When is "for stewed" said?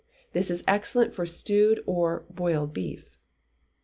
1.13-1.83